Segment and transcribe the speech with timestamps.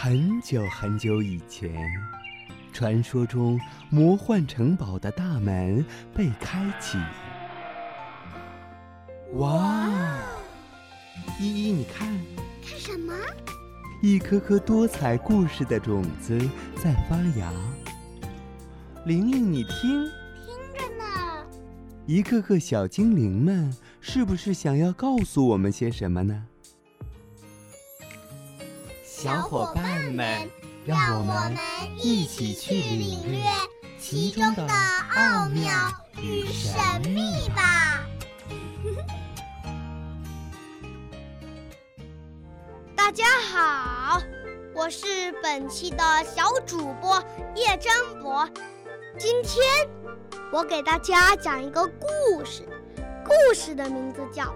[0.00, 1.74] 很久很久以前，
[2.72, 3.60] 传说中
[3.90, 5.84] 魔幻城堡的大门
[6.14, 6.96] 被开启。
[9.32, 9.90] 哇！
[11.40, 12.16] 依依，你看，
[12.64, 13.12] 看什么？
[14.00, 16.38] 一颗颗多彩故事的种子
[16.76, 17.52] 在发芽。
[19.04, 20.04] 玲玲，你听，
[20.46, 21.44] 听着呢。
[22.06, 26.46] 一个个小精灵们，是不是想要告诉我们些什么呢？
[29.20, 30.48] 小伙伴们，
[30.86, 31.52] 让我们
[31.96, 33.42] 一起去领略
[33.98, 35.72] 其中的奥妙
[36.22, 38.06] 与神秘吧！
[42.94, 44.22] 大家好，
[44.72, 47.20] 我是本期的小主播
[47.56, 47.92] 叶真
[48.22, 48.48] 博。
[49.18, 49.60] 今天
[50.52, 52.62] 我给大家讲一个故事，
[53.24, 54.44] 故事的名字叫《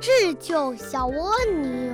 [0.00, 1.92] 智救小蜗牛》。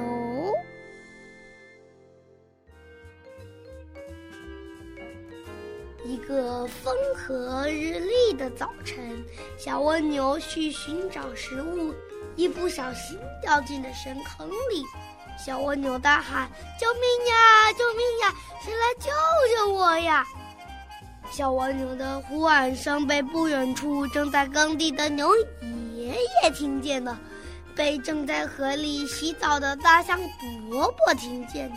[6.13, 9.25] 一个风和日丽的早晨，
[9.57, 11.95] 小蜗牛去寻找食物，
[12.37, 14.85] 一不小心掉进了深坑里。
[15.43, 17.73] 小蜗牛大喊：“救命呀！
[17.79, 18.35] 救命呀！
[18.63, 19.09] 谁来救
[19.57, 20.23] 救我呀！”
[21.33, 25.35] 小蜗牛的呼喊声被不远处正在耕地的牛
[25.95, 26.09] 爷
[26.43, 27.19] 爷听见了，
[27.75, 30.21] 被正在河里洗澡的大象
[30.69, 31.77] 伯伯听见了。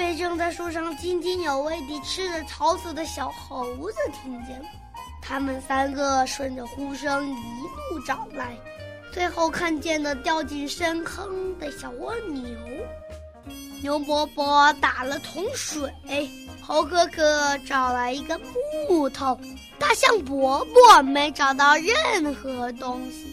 [0.00, 4.64] 被正在树上津津有味地吃着草籽的小猴子听见了，
[5.20, 8.56] 他们三个顺着呼声一路找来，
[9.12, 12.42] 最后看见了掉进深坑的小蜗牛。
[13.82, 15.92] 牛伯伯打了桶水，
[16.62, 18.40] 猴哥哥找来一根
[18.88, 19.38] 木头，
[19.78, 23.26] 大象伯伯没找到任何东西。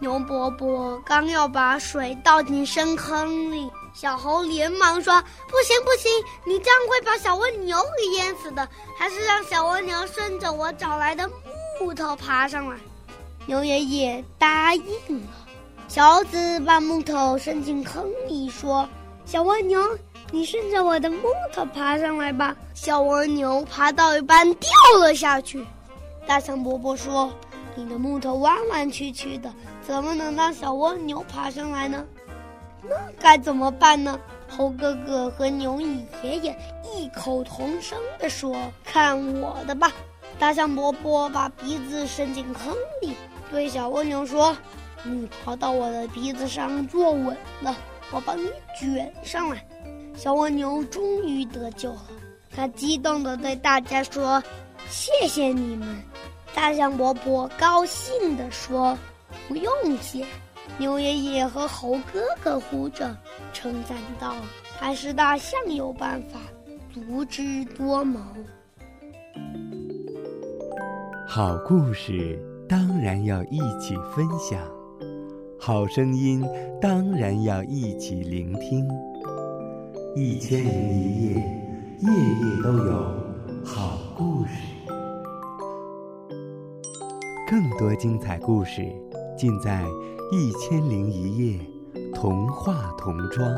[0.00, 3.70] 牛伯伯刚要把水倒进深坑里。
[3.96, 6.12] 小猴连忙说：“不行不行，
[6.44, 8.68] 你这样会把小蜗牛给淹死的。
[8.98, 11.26] 还是让小蜗牛顺着我找来的
[11.80, 12.76] 木头爬上来。”
[13.46, 14.84] 牛爷爷答应
[15.22, 15.26] 了。
[15.88, 18.86] 小猴子把木头伸进坑里，说
[19.24, 19.80] ：“小蜗牛，
[20.30, 24.68] 你顺着我的木头爬上来吧。”小蜗牛爬到一半掉
[24.98, 25.66] 了下去。
[26.26, 27.32] 大象伯伯说
[27.74, 29.50] ：“你的木头弯弯曲曲的，
[29.86, 32.04] 怎么能让小蜗牛爬上来呢？”
[32.82, 34.18] 那该怎么办呢？
[34.48, 35.80] 猴哥哥和牛
[36.22, 39.90] 爷爷异口同声地说：“看我的吧！”
[40.38, 42.72] 大象伯伯把鼻子伸进坑
[43.02, 43.14] 里，
[43.50, 44.56] 对小蜗牛说
[45.02, 47.76] ：“你爬到我的鼻子上坐稳了，
[48.12, 48.48] 我帮你
[48.78, 49.66] 卷上来。”
[50.16, 52.06] 小蜗牛终于得救了，
[52.54, 54.42] 他激动地对大家说
[54.88, 56.02] ：“谢谢你们！”
[56.54, 58.96] 大象伯伯高兴地说
[59.48, 60.24] ：“不用谢。”
[60.78, 63.16] 牛爷爷和猴哥哥呼着，
[63.52, 64.34] 称赞道
[64.78, 66.38] ：“还是大象有办法，
[66.92, 68.20] 足智多谋。”
[71.26, 72.38] 好故事
[72.68, 74.60] 当然要一起分享，
[75.58, 76.44] 好声音
[76.80, 78.86] 当然要一起聆听。
[80.14, 81.34] 一千零一夜，
[82.00, 82.92] 夜夜都有
[83.64, 84.50] 好故事。
[87.48, 88.90] 更多精彩故事，
[89.36, 89.84] 尽在。
[90.32, 91.60] 一千零一夜，
[92.12, 93.48] 童话童装。